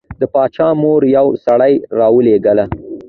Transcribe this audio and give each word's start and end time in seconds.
د 0.19 0.21
باچا 0.33 0.67
مور 0.81 1.01
یو 1.17 1.27
سړی 1.45 1.73
راولېږه. 1.99 2.53